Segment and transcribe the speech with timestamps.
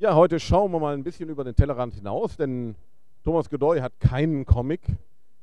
[0.00, 2.74] Ja, heute schauen wir mal ein bisschen über den Tellerrand hinaus, denn
[3.22, 4.80] Thomas Godoy hat keinen Comic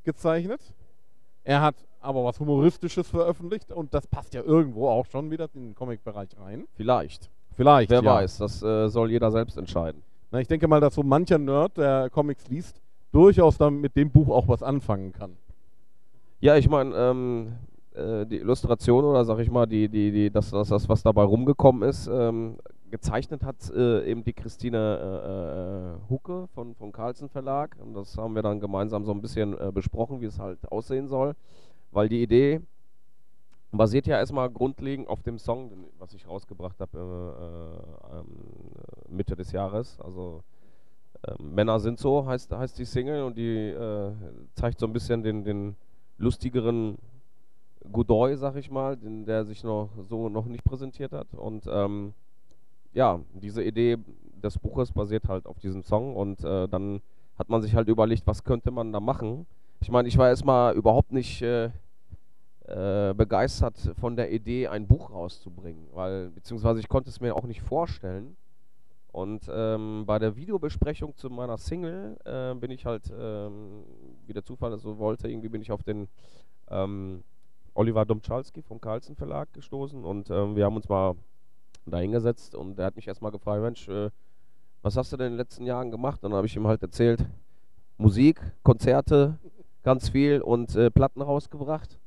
[0.04, 0.60] gezeichnet.
[1.44, 5.68] Er hat aber was Humoristisches veröffentlicht und das passt ja irgendwo auch schon wieder in
[5.68, 6.64] den Comic-Bereich rein.
[6.74, 7.30] Vielleicht.
[7.56, 7.92] Vielleicht.
[7.92, 8.16] Wer ja.
[8.16, 10.02] weiß, das äh, soll jeder selbst entscheiden.
[10.32, 12.82] Na, ich denke mal, dass so mancher Nerd, der Comics liest,
[13.12, 15.38] durchaus dann mit dem Buch auch was anfangen kann.
[16.40, 17.54] Ja, ich meine, ähm,
[17.94, 21.26] äh, die Illustration oder sag ich mal, die, die, die, das, das, das was dabei
[21.26, 22.58] rumgekommen ist, ähm,
[22.90, 27.76] gezeichnet hat äh, eben die Christine äh, äh, Hucke von, vom Carlsen Verlag.
[27.80, 31.08] Und das haben wir dann gemeinsam so ein bisschen äh, besprochen, wie es halt aussehen
[31.08, 31.36] soll.
[31.92, 32.62] Weil die Idee
[33.72, 38.24] basiert ja erstmal grundlegend auf dem Song, was ich rausgebracht habe äh, äh,
[39.10, 40.00] Mitte des Jahres.
[40.00, 40.44] Also
[41.28, 43.76] ähm, Männer sind so heißt, heißt die Single und die
[44.54, 45.76] zeigt so ein bisschen den, den
[46.18, 46.98] lustigeren
[47.92, 51.34] Godoy, sag ich mal, den, der sich noch so noch nicht präsentiert hat.
[51.34, 52.14] Und ähm,
[52.94, 53.98] ja, diese Idee
[54.44, 57.02] des Buches basiert halt auf diesem Song und äh, dann
[57.38, 59.46] hat man sich halt überlegt, was könnte man da machen.
[59.80, 61.70] Ich meine, ich war erstmal überhaupt nicht äh,
[62.68, 67.46] äh, begeistert von der Idee, ein Buch rauszubringen, weil, beziehungsweise ich konnte es mir auch
[67.46, 68.36] nicht vorstellen.
[69.12, 73.84] Und ähm, bei der Videobesprechung zu meiner Single äh, bin ich halt, ähm,
[74.26, 76.08] wie der Zufall so wollte, irgendwie bin ich auf den
[76.70, 77.24] ähm,
[77.74, 81.16] Oliver Domczalski vom Carlsen Verlag gestoßen und ähm, wir haben uns mal
[81.92, 84.10] da hingesetzt und er hat mich erstmal gefragt, Mensch, äh,
[84.82, 86.24] was hast du denn in den letzten Jahren gemacht?
[86.24, 87.26] Und dann habe ich ihm halt erzählt,
[87.98, 89.38] Musik, Konzerte,
[89.84, 92.00] ganz viel und äh, Platten rausgebracht.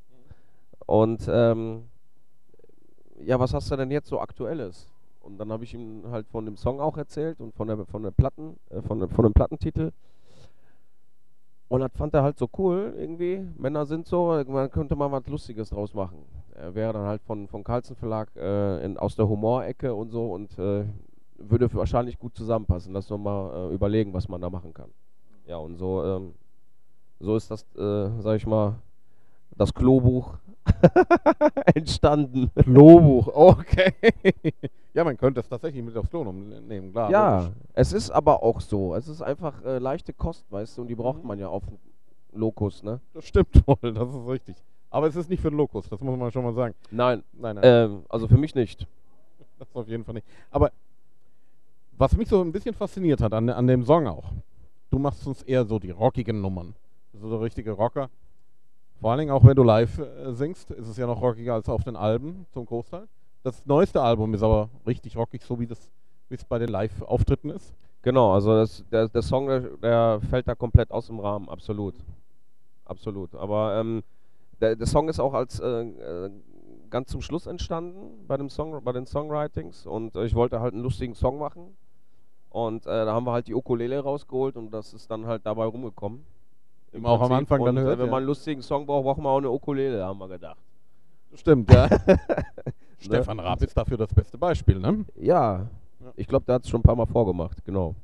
[0.85, 1.83] Und ähm,
[3.23, 4.87] ja, was hast du denn jetzt so aktuelles?
[5.19, 8.03] Und dann habe ich ihm halt von dem Song auch erzählt und von der von
[8.03, 9.91] der Platten, äh, von, von dem Plattentitel.
[11.71, 13.47] Und das fand er halt so cool irgendwie.
[13.57, 16.25] Männer sind so, man könnte mal was Lustiges draus machen.
[16.53, 20.33] Er wäre dann halt von, von Carlsen Verlag äh, in, aus der Humorecke und so
[20.33, 20.83] und äh,
[21.37, 22.91] würde wahrscheinlich gut zusammenpassen.
[22.91, 24.89] Lass uns mal äh, überlegen, was man da machen kann.
[25.47, 26.33] Ja, und so, ähm,
[27.21, 28.75] so ist das, äh, sag ich mal,
[29.55, 30.39] das Klobuch
[31.73, 32.51] entstanden.
[32.53, 33.93] Klobuch, okay.
[34.93, 37.09] ja, man könnte es tatsächlich mit aufs Klo nehmen, klar.
[37.09, 37.53] Ja, logisch.
[37.73, 38.95] es ist aber auch so.
[38.95, 41.27] Es ist einfach äh, leichte Kost, weißt du, und die braucht mhm.
[41.27, 41.63] man ja auf
[42.33, 42.99] Lokus, ne?
[43.13, 44.55] Das stimmt wohl, das ist richtig.
[44.89, 46.75] Aber es ist nicht für den Lokus, das muss man schon mal sagen.
[46.91, 47.63] Nein, nein, nein.
[47.65, 48.87] Ähm, also für mich nicht.
[49.59, 50.25] Das auf jeden Fall nicht.
[50.49, 50.71] Aber
[51.95, 54.31] was mich so ein bisschen fasziniert hat an, an dem Song auch,
[54.89, 56.73] du machst uns eher so die rockigen Nummern.
[57.13, 58.09] So der richtige Rocker.
[58.99, 61.69] Vor allen Dingen auch wenn du live äh, singst, ist es ja noch rockiger als
[61.69, 63.07] auf den Alben zum Großteil.
[63.43, 65.89] Das neueste Album ist aber richtig rockig, so wie das
[66.29, 67.73] es bei den Live-Auftritten ist.
[68.03, 71.95] Genau, also das, der, der Song, der, der, fällt da komplett aus dem Rahmen, absolut.
[72.85, 73.35] Absolut.
[73.35, 74.03] Aber ähm,
[74.59, 76.31] der, der, Song ist auch als äh, äh,
[76.89, 80.73] ganz zum Schluss entstanden bei, dem Song, bei den Songwritings und äh, ich wollte halt
[80.73, 81.75] einen lustigen Song machen.
[82.49, 85.65] Und äh, da haben wir halt die Ukulele rausgeholt und das ist dann halt dabei
[85.65, 86.25] rumgekommen.
[86.91, 87.97] Im auch am Anfang und, dann hört.
[87.97, 88.11] Wenn ja.
[88.11, 90.59] man einen lustigen Song braucht, brauchen wir auch eine Ukulele, haben wir gedacht.
[91.33, 91.87] Stimmt, ja.
[93.01, 95.05] Stefan Raab ist dafür das beste Beispiel, ne?
[95.15, 95.67] Ja,
[96.15, 97.95] ich glaube, der hat es schon ein paar Mal vorgemacht, genau.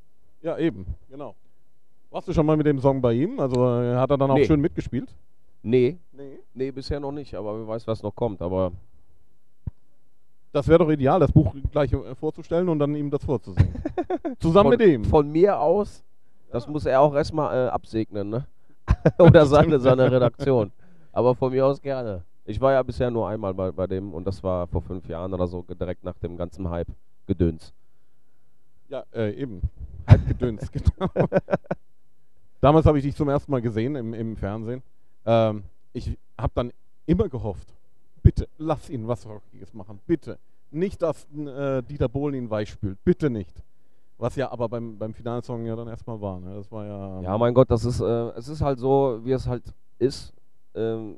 [0.41, 1.35] Ja, eben, genau.
[2.09, 3.39] Warst du schon mal mit dem Song bei ihm?
[3.39, 4.45] Also hat er dann auch nee.
[4.45, 5.13] schön mitgespielt?
[5.61, 5.97] Nee.
[6.13, 6.39] nee.
[6.53, 8.71] Nee, bisher noch nicht, aber wer weiß, was noch kommt, aber.
[10.53, 13.73] Das wäre doch ideal, das Buch gleich äh, vorzustellen und dann ihm das vorzusingen.
[14.39, 15.05] Zusammen von, mit ihm.
[15.05, 16.03] Von mir aus,
[16.51, 16.71] das ja.
[16.71, 18.47] muss er auch erstmal äh, absegnen, ne?
[19.19, 20.71] Oder seine, seine Redaktion.
[21.11, 22.23] Aber von mir aus gerne.
[22.47, 25.33] Ich war ja bisher nur einmal bei, bei dem und das war vor fünf Jahren
[25.33, 26.87] oder so, direkt nach dem ganzen Hype
[27.27, 27.73] gedöns.
[28.87, 29.61] Ja, äh, eben.
[30.07, 31.09] Hype gedöns, genau.
[32.61, 34.81] Damals habe ich dich zum ersten Mal gesehen im, im Fernsehen.
[35.25, 36.71] Ähm, ich habe dann
[37.05, 37.67] immer gehofft,
[38.23, 40.39] bitte lass ihn was Rockiges machen, bitte.
[40.71, 43.61] Nicht, dass äh, Dieter Bohlen ihn weichspült, bitte nicht.
[44.17, 46.39] Was ja aber beim, beim Finalsong ja dann erstmal war.
[46.39, 46.55] Ne?
[46.55, 47.21] Das war ja.
[47.21, 49.63] Ja, mein Gott, das ist, äh, es ist halt so, wie es halt
[49.99, 50.33] ist.
[50.73, 51.17] Ähm,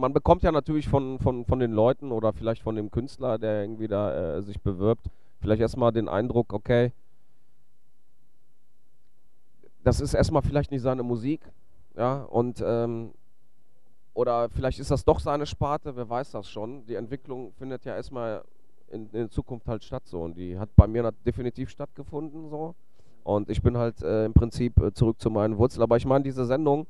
[0.00, 3.62] man bekommt ja natürlich von, von, von den Leuten oder vielleicht von dem Künstler, der
[3.62, 5.06] irgendwie da äh, sich bewirbt,
[5.40, 6.92] vielleicht erstmal den Eindruck, okay,
[9.84, 11.40] das ist erstmal vielleicht nicht seine Musik,
[11.96, 13.12] ja, und ähm,
[14.14, 16.84] oder vielleicht ist das doch seine Sparte, wer weiß das schon.
[16.86, 18.42] Die Entwicklung findet ja erstmal
[18.88, 22.74] in, in Zukunft halt statt so und die hat bei mir definitiv stattgefunden so.
[23.22, 25.82] Und ich bin halt äh, im Prinzip äh, zurück zu meinen Wurzeln.
[25.82, 26.86] Aber ich meine, diese Sendung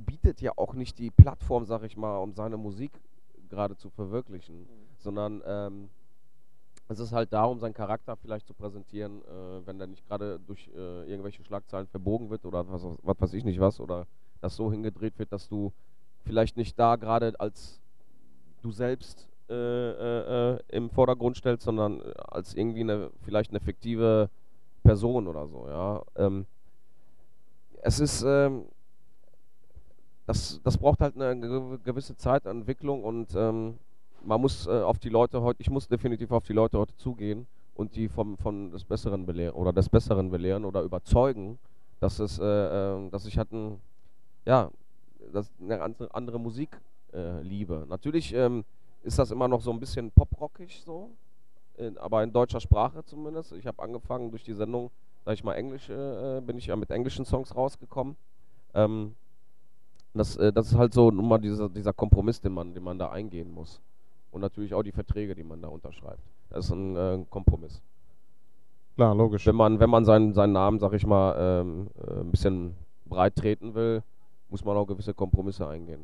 [0.00, 2.92] bietet ja auch nicht die Plattform, sag ich mal, um seine Musik
[3.48, 4.66] gerade zu verwirklichen, mhm.
[4.98, 5.88] sondern ähm,
[6.88, 10.68] es ist halt darum, seinen Charakter vielleicht zu präsentieren, äh, wenn der nicht gerade durch
[10.74, 14.06] äh, irgendwelche Schlagzeilen verbogen wird oder was, was weiß ich nicht was, oder
[14.40, 15.72] das so hingedreht wird, dass du
[16.24, 17.80] vielleicht nicht da gerade als
[18.62, 24.28] du selbst äh, äh, äh, im Vordergrund stellt, sondern als irgendwie eine vielleicht eine fiktive
[24.82, 25.66] Person oder so.
[25.68, 26.46] Ja, ähm,
[27.82, 28.64] es ist ähm,
[30.28, 33.78] das, das braucht halt eine gewisse Zeitentwicklung und ähm,
[34.22, 37.46] man muss äh, auf die Leute heute, ich muss definitiv auf die Leute heute zugehen
[37.74, 41.58] und die vom, von des Besseren belehren oder des Besseren belehren oder überzeugen,
[42.00, 43.80] dass es, äh, äh, dass ich halt ein,
[44.44, 44.70] ja,
[45.32, 46.78] dass eine andere, andere Musik
[47.14, 47.86] äh, liebe.
[47.88, 48.66] Natürlich ähm,
[49.04, 51.08] ist das immer noch so ein bisschen poprockig so,
[51.78, 53.52] in, aber in deutscher Sprache zumindest.
[53.52, 54.90] Ich habe angefangen durch die Sendung,
[55.24, 58.14] sag ich mal Englisch, äh, bin ich ja mit englischen Songs rausgekommen.
[58.74, 59.14] Ähm,
[60.18, 62.98] das, äh, das ist halt so nun mal dieser, dieser Kompromiss, den man, den man
[62.98, 63.80] da eingehen muss.
[64.30, 66.20] Und natürlich auch die Verträge, die man da unterschreibt.
[66.50, 67.82] Das ist ein äh, Kompromiss.
[68.96, 69.46] Klar, logisch.
[69.46, 72.74] Wenn man, wenn man seinen, seinen Namen, sag ich mal, ähm, äh, ein bisschen
[73.06, 74.02] breit treten will,
[74.50, 76.00] muss man auch gewisse Kompromisse eingehen.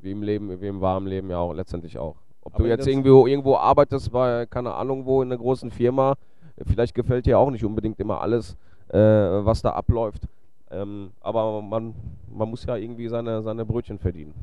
[0.00, 2.16] Wie im Leben, wie im warmen Leben ja auch letztendlich auch.
[2.42, 6.14] Ob Aber du jetzt irgendwo, irgendwo arbeitest bei, keine Ahnung wo, in einer großen Firma,
[6.66, 8.56] vielleicht gefällt dir auch nicht unbedingt immer alles,
[8.88, 10.22] äh, was da abläuft.
[10.70, 11.94] Ähm, aber man,
[12.30, 14.34] man muss ja irgendwie seine, seine Brötchen verdienen.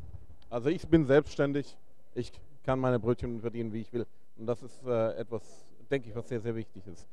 [0.49, 1.77] Also ich bin selbstständig,
[2.15, 2.31] ich
[2.63, 4.05] kann meine Brötchen verdienen, wie ich will.
[4.37, 7.07] Und das ist äh, etwas, denke ich, was sehr, sehr wichtig ist.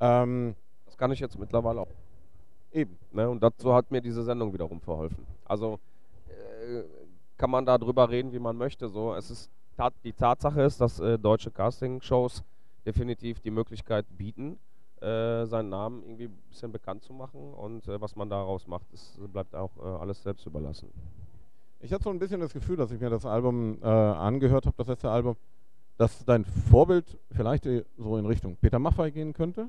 [0.00, 0.54] Ähm,
[0.84, 1.88] das kann ich jetzt mittlerweile auch.
[2.72, 2.96] Eben.
[3.12, 3.28] Ne?
[3.28, 5.26] Und dazu hat mir diese Sendung wiederum verholfen.
[5.44, 5.78] Also
[6.28, 6.82] äh,
[7.36, 8.88] kann man da drüber reden, wie man möchte.
[8.88, 9.50] So, es ist
[10.04, 12.42] die Tatsache ist, dass äh, deutsche Castingshows
[12.84, 14.58] definitiv die Möglichkeit bieten,
[15.02, 18.92] äh, seinen Namen irgendwie ein bisschen bekannt zu machen und äh, was man daraus macht,
[18.92, 20.90] ist, bleibt auch äh, alles selbst überlassen.
[21.80, 24.76] Ich hatte so ein bisschen das Gefühl, dass ich mir das Album äh, angehört habe,
[24.76, 25.36] das letzte Album,
[25.96, 29.68] dass dein Vorbild vielleicht äh, so in Richtung Peter Maffay gehen könnte.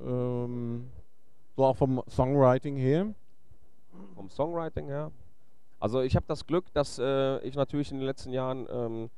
[0.00, 0.88] Ähm,
[1.56, 3.14] so auch vom Songwriting her.
[4.14, 5.10] Vom Songwriting her?
[5.78, 9.10] Also ich habe das Glück, dass ich natürlich in den letzten Jahren ähm,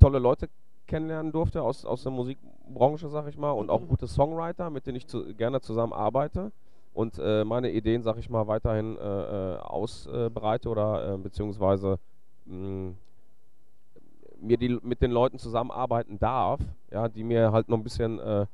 [0.00, 0.48] tolle Leute
[0.86, 4.96] kennenlernen durfte aus, aus der Musikbranche, sag ich mal, und auch gute Songwriter, mit denen
[4.96, 6.52] ich zu, gerne zusammen arbeite
[6.94, 11.98] und äh, meine Ideen, sag ich mal, weiterhin äh, äh ausbreite oder äh, beziehungsweise
[12.44, 12.96] mh, mm,
[14.40, 18.46] mir die mit den Leuten zusammenarbeiten darf, ja, die mir halt noch ein bisschen äh,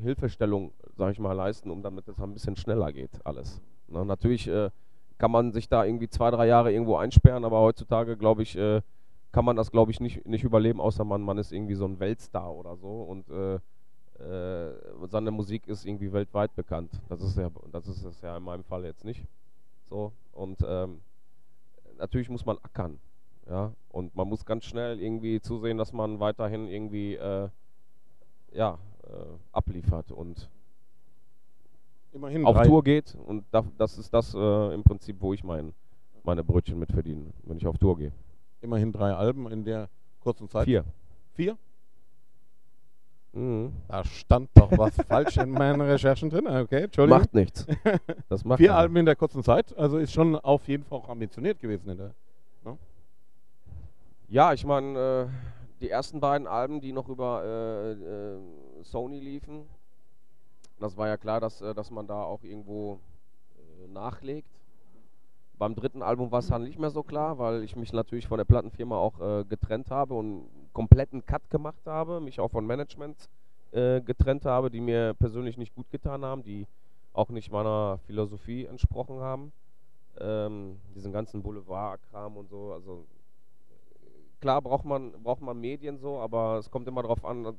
[0.00, 3.60] Hilfestellung, sag ich mal, leisten, um damit es ein bisschen schneller geht, alles.
[3.88, 4.48] Na, natürlich
[5.18, 8.56] kann man sich da irgendwie zwei, drei Jahre irgendwo einsperren, aber heutzutage, glaube ich,
[9.38, 12.00] kann man das, glaube ich, nicht, nicht überleben, außer man, man ist irgendwie so ein
[12.00, 13.54] Weltstar oder so und äh,
[14.20, 14.74] äh,
[15.06, 16.90] seine Musik ist irgendwie weltweit bekannt.
[17.08, 19.22] Das ist ja, das ist es ja in meinem Fall jetzt nicht.
[19.88, 21.02] So und ähm,
[21.98, 22.98] natürlich muss man ackern,
[23.48, 27.48] ja, und man muss ganz schnell irgendwie zusehen, dass man weiterhin irgendwie äh,
[28.50, 29.08] ja äh,
[29.52, 30.50] abliefert und
[32.12, 35.74] Immerhin auf Tour geht und da, das ist das äh, im Prinzip, wo ich mein,
[36.24, 38.10] meine Brötchen mit verdiene, wenn ich auf Tour gehe.
[38.60, 39.88] Immerhin drei Alben in der
[40.20, 40.64] kurzen Zeit.
[40.64, 40.84] Vier.
[41.34, 41.56] Vier?
[43.32, 43.72] Mhm.
[43.86, 46.46] Da stand doch was falsch in meinen Recherchen drin.
[46.46, 47.20] Okay, Entschuldigung.
[47.20, 47.66] Macht nichts.
[48.28, 51.08] Das macht Vier Alben in der kurzen Zeit, also ist schon auf jeden Fall auch
[51.08, 51.90] ambitioniert gewesen.
[51.90, 52.14] In der,
[52.64, 52.78] ne?
[54.28, 55.26] Ja, ich meine, äh,
[55.80, 58.38] die ersten beiden Alben, die noch über äh, äh,
[58.82, 59.68] Sony liefen,
[60.80, 63.00] das war ja klar, dass, äh, dass man da auch irgendwo
[63.56, 64.60] äh, nachlegt.
[65.58, 68.38] Beim dritten Album war es dann nicht mehr so klar, weil ich mich natürlich von
[68.38, 72.64] der Plattenfirma auch äh, getrennt habe und einen kompletten Cut gemacht habe, mich auch von
[72.64, 73.28] Management
[73.72, 76.66] äh, getrennt habe, die mir persönlich nicht gut getan haben, die
[77.12, 79.52] auch nicht meiner Philosophie entsprochen haben.
[80.20, 83.04] Ähm, diesen ganzen Boulevard-Kram und so, also
[84.40, 87.56] klar braucht man, braucht man Medien so, aber es kommt immer darauf an,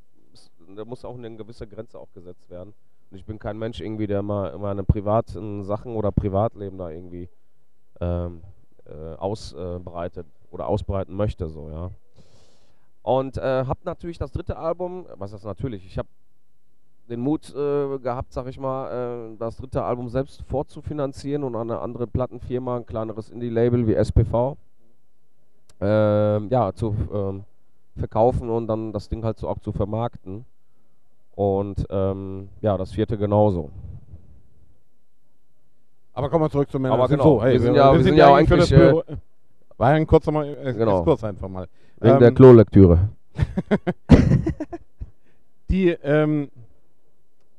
[0.76, 2.74] da muss auch eine gewisse Grenze auch gesetzt werden.
[3.12, 6.90] Und ich bin kein Mensch irgendwie, der immer, immer eine privaten Sachen oder Privatleben da
[6.90, 7.28] irgendwie
[8.00, 8.42] ähm,
[8.86, 11.92] äh, ausbreitet oder ausbreiten möchte, so, ja.
[13.02, 16.08] Und äh, habe natürlich das dritte Album, was ist das natürlich, ich habe
[17.10, 21.72] den Mut äh, gehabt, sag ich mal, äh, das dritte Album selbst vorzufinanzieren und an
[21.72, 24.58] eine andere Plattenfirma, ein kleineres Indie-Label wie SPV,
[25.82, 27.44] äh, ja, zu ähm,
[27.96, 30.46] verkaufen und dann das Ding halt so auch zu vermarkten.
[31.36, 33.70] Und ähm, ja, das vierte genauso.
[36.14, 36.96] Aber kommen wir zurück zum Männer.
[36.96, 38.72] Aber genau, so, hey, wir, sind ja, wir sind ja, eigentlich...
[38.72, 38.94] Äh,
[39.78, 41.04] war ja ein kurzer mal, äh, genau.
[41.04, 41.68] kurz einfach mal.
[42.00, 43.10] Wegen ähm, der Klolektüre.
[45.70, 46.50] die, ähm,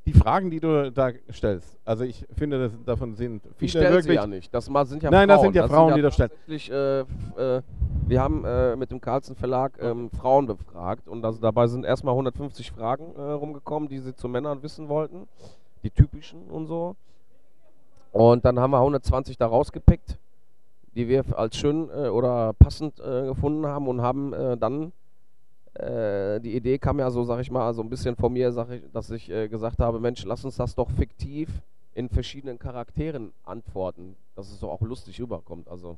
[0.04, 4.02] die Fragen, die du da stellst, also ich finde, das, davon sind viele ich stelle
[4.02, 4.52] sie ja nicht.
[4.52, 5.28] Das sind ja Nein, Frauen.
[5.28, 7.06] das sind ja das Frauen, sind ja die das stellen.
[7.38, 7.62] Äh, äh,
[8.06, 12.12] wir haben äh, mit dem Carlsen Verlag ähm, Frauen befragt und also dabei sind erstmal
[12.12, 15.26] 150 Fragen äh, rumgekommen, die sie zu Männern wissen wollten,
[15.82, 16.96] die typischen und so.
[18.12, 20.18] Und dann haben wir 120 da rausgepickt,
[20.94, 24.92] die wir als schön äh, oder passend äh, gefunden haben und haben äh, dann
[25.74, 28.82] äh, die Idee kam ja so, sag ich mal, so ein bisschen von mir, ich,
[28.92, 31.48] dass ich äh, gesagt habe, Mensch, lass uns das doch fiktiv
[31.94, 35.68] in verschiedenen Charakteren antworten, dass es so auch lustig rüberkommt.
[35.68, 35.96] Also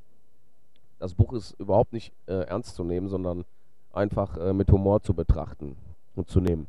[0.99, 3.45] das Buch ist überhaupt nicht äh, ernst zu nehmen, sondern
[3.93, 5.77] einfach mit Humor zu betrachten
[6.17, 6.67] und zu nehmen.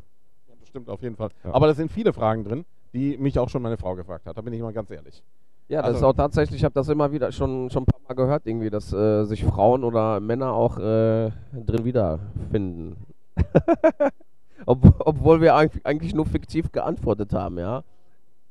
[0.49, 1.29] Ja, das stimmt auf jeden Fall.
[1.45, 1.53] Ja.
[1.53, 4.37] Aber da sind viele Fragen drin, die mich auch schon meine Frau gefragt hat.
[4.37, 5.23] Da bin ich mal ganz ehrlich.
[5.69, 8.01] Ja, das Also- ist auch tatsächlich, ich habe das immer wieder schon, schon ein paar
[8.07, 12.97] Mal gehört, irgendwie, dass äh, sich Frauen oder Männer auch äh, drin wiederfinden.
[14.65, 17.83] Ob, obwohl wir eigentlich, nur fiktiv geantwortet haben, ja.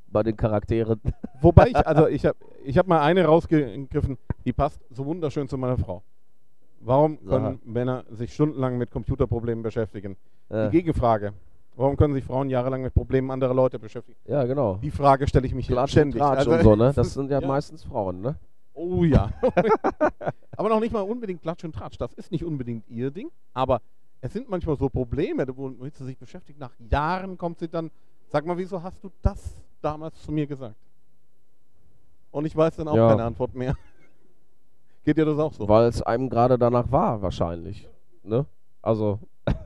[0.08, 1.00] Bei den Charakteren.
[1.40, 5.56] Wobei ich, also ich habe ich hab mal eine rausgegriffen, die passt so wunderschön zu
[5.56, 6.02] meiner Frau.
[6.80, 7.66] Warum können Sag.
[7.66, 10.16] Männer sich stundenlang mit Computerproblemen beschäftigen?
[10.50, 11.32] Die Äh, Gegenfrage.
[11.74, 14.18] Warum können sich Frauen jahrelang mit Problemen anderer Leute beschäftigen?
[14.26, 14.76] ja, genau.
[14.82, 16.20] Die Frage stelle ich mich hier Klatsch und ständig.
[16.20, 16.92] Tratsch Also, und so, ne?
[16.96, 18.36] Das sind ja, meistens Frauen, ne?
[18.74, 19.30] Oh ja.
[20.56, 21.98] aber noch nicht mal unbedingt Klatsch und Tratsch.
[21.98, 23.30] Das ist nicht unbedingt ihr Ding.
[23.54, 23.80] Aber
[24.20, 26.58] es sind manchmal so Probleme, womit sie sich beschäftigt.
[26.58, 27.90] Nach Jahren kommt sie dann,
[28.28, 30.76] sag mal, wieso hast du das damals zu mir gesagt?
[32.30, 33.08] Und ich weiß dann auch Ja.
[33.10, 33.76] keine Antwort mehr.
[35.04, 35.68] Geht dir das auch so?
[35.68, 37.88] Weil es einem gerade danach war, wahrscheinlich.
[38.22, 38.46] Ne?
[38.80, 39.18] Also.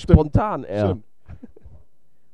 [0.00, 0.86] spontan eher.
[0.86, 1.04] Stimmt.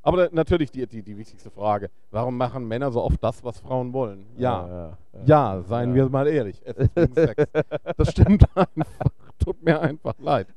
[0.02, 1.90] Aber natürlich die, die, die wichtigste Frage.
[2.12, 4.24] Warum machen Männer so oft das, was Frauen wollen?
[4.36, 4.66] Ja.
[4.68, 4.96] ja, ja.
[5.56, 5.94] Ja, seien Ja.
[5.96, 6.60] wir mal ehrlich.
[6.64, 7.44] Es ist wegen Sex.
[7.96, 9.10] Das stimmt einfach.
[9.38, 10.46] Tut mir einfach leid.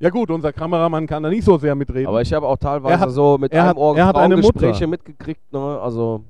[0.00, 2.08] Ja gut, unser Kameramann kann da nicht so sehr mitreden.
[2.08, 4.16] Aber ich habe auch teilweise Er hat- so mit er einem hat- Ohr er hat
[4.16, 4.86] eine Mutter.
[4.86, 5.80] mitgekriegt, ne?
[5.80, 6.22] Also.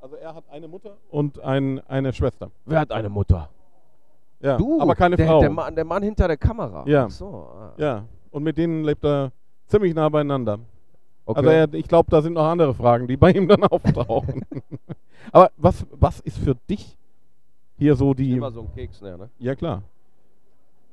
[0.00, 2.50] also er hat eine Mutter und ein, eine Schwester.
[2.64, 3.48] Wer hat eine Mutter?
[4.44, 5.40] Ja, Du, aber keine der, Frau.
[5.40, 6.84] Der Mann, der Mann hinter der Kamera.
[6.86, 7.06] Ja.
[7.06, 7.72] Ach so, ah.
[7.78, 9.32] Ja, und mit denen lebt er
[9.66, 10.58] ziemlich nah beieinander.
[11.24, 11.38] Okay.
[11.38, 14.44] Also er, ich glaube, da sind noch andere Fragen, die bei ihm dann auftauchen.
[15.32, 16.98] aber was, was ist für dich
[17.78, 18.32] hier so die...
[18.32, 19.16] Immer so ein Keks, ne?
[19.16, 19.30] ne?
[19.38, 19.82] Ja, klar.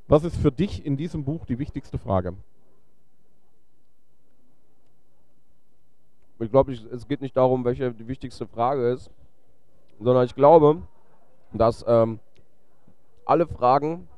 [0.07, 2.33] Was ist für dich in diesem Buch die wichtigste Frage?
[6.39, 9.11] Ich glaube, es geht nicht darum, welche die wichtigste Frage ist,
[9.99, 10.81] sondern ich glaube,
[11.51, 12.19] dass ähm,
[13.31, 14.09] alle Fragen,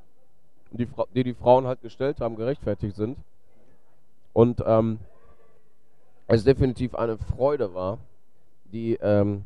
[0.71, 3.15] die, die die Frauen halt gestellt haben, gerechtfertigt sind.
[4.33, 4.97] Und ähm,
[6.25, 7.99] es definitiv eine Freude war,
[8.65, 9.43] die ähm,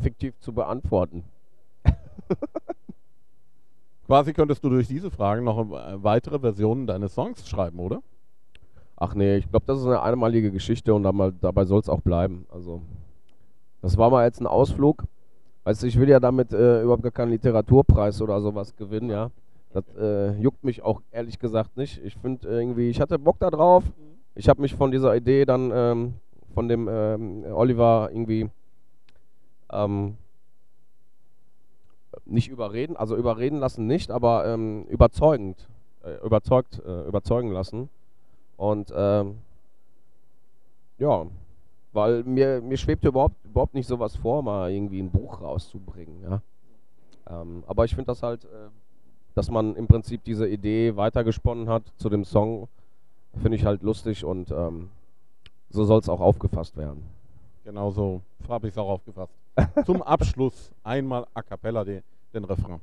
[0.00, 1.24] fiktiv zu beantworten.
[4.06, 8.00] Quasi könntest du durch diese Fragen noch äh, weitere Versionen deines Songs schreiben, oder?
[8.96, 12.00] Ach nee, ich glaube, das ist eine einmalige Geschichte und dabei, dabei soll es auch
[12.00, 12.46] bleiben.
[12.52, 12.82] Also,
[13.82, 15.02] das war mal jetzt ein Ausflug.
[15.68, 19.30] Weißt du, ich will ja damit äh, überhaupt gar keinen Literaturpreis oder sowas gewinnen, ja.
[19.74, 22.02] Das äh, juckt mich auch ehrlich gesagt nicht.
[22.02, 23.84] Ich finde irgendwie, ich hatte Bock da drauf.
[24.34, 26.14] Ich habe mich von dieser Idee dann ähm,
[26.54, 28.48] von dem ähm, Oliver irgendwie
[29.70, 30.16] ähm,
[32.24, 35.68] nicht überreden, also überreden lassen nicht, aber ähm, überzeugend,
[36.02, 37.90] äh, überzeugt, äh, überzeugen lassen.
[38.56, 39.36] Und ähm,
[40.96, 41.26] ja,
[41.92, 46.22] weil mir, mir schwebt überhaupt, überhaupt nicht sowas vor, mal irgendwie ein Buch rauszubringen.
[46.22, 46.42] Ja?
[47.28, 48.68] Ähm, aber ich finde das halt, äh,
[49.34, 52.68] dass man im Prinzip diese Idee weitergesponnen hat zu dem Song,
[53.40, 54.90] finde ich halt lustig und ähm,
[55.70, 57.02] so soll es auch aufgefasst werden.
[57.64, 59.32] Genau so habe ich es auch aufgefasst.
[59.86, 62.02] Zum Abschluss einmal a cappella de,
[62.32, 62.80] den Refrain.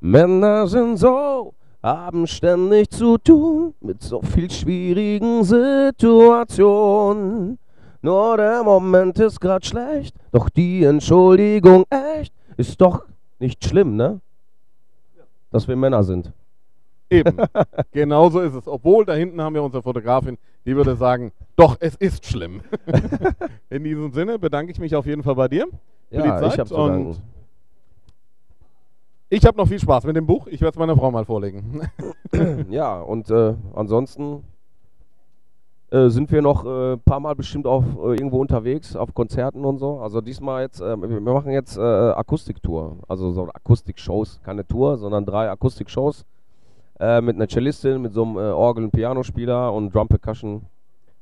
[0.00, 7.58] Männer sind so, haben ständig zu tun mit so viel schwierigen Situationen.
[8.02, 13.04] Nur der Moment ist grad schlecht, doch die Entschuldigung echt ist doch
[13.38, 14.20] nicht schlimm, ne?
[15.50, 16.32] Dass wir Männer sind.
[17.10, 17.36] Eben.
[17.92, 18.68] genau so ist es.
[18.68, 22.60] Obwohl, da hinten haben wir unsere Fotografin, die würde sagen, doch, es ist schlimm.
[23.70, 25.66] In diesem Sinne bedanke ich mich auf jeden Fall bei dir
[26.10, 27.20] für die Ja, Zeit ich hab zu und.
[29.30, 30.46] Ich habe noch viel Spaß mit dem Buch.
[30.46, 31.82] Ich werde es meiner Frau mal vorlegen.
[32.70, 34.42] ja, und äh, ansonsten
[35.90, 39.64] äh, sind wir noch ein äh, paar Mal bestimmt auf äh, irgendwo unterwegs, auf Konzerten
[39.64, 40.00] und so.
[40.00, 45.24] Also diesmal jetzt, äh, wir machen jetzt äh, Akustiktour, also so Akustikshows, keine Tour, sondern
[45.24, 46.24] drei Akustikshows
[47.00, 50.62] äh, mit einer Cellistin, mit so einem Orgel- und Pianospieler und Drum Percussion.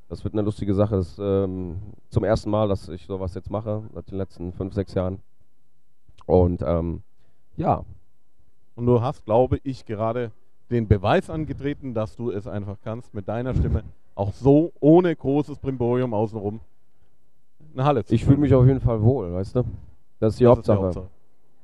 [0.08, 0.96] Das wird eine lustige Sache.
[0.96, 1.78] Das ist ähm,
[2.10, 5.18] zum ersten Mal, dass ich sowas jetzt mache, seit den letzten fünf, sechs Jahren.
[6.26, 7.02] Und ähm,
[7.56, 7.84] ja,
[8.76, 10.30] Und du hast, glaube ich, gerade
[10.70, 13.82] den Beweis angetreten, dass du es einfach kannst, mit deiner Stimme
[14.14, 16.60] auch so ohne großes Brimborium außenrum
[17.74, 19.64] eine Halle zu ich fühle mich auf jeden Fall wohl, weißt du?
[20.18, 20.82] Das ist die Das ist Hauptsache.
[20.82, 21.08] Hauptsache.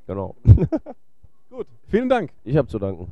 [0.06, 0.34] Genau.
[1.50, 2.30] Gut, vielen Dank.
[2.44, 3.08] Ich habe zu danken.